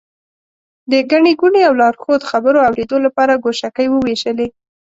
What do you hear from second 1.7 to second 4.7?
لارښود خبرو اورېدو لپاره ګوشکۍ ووېشلې.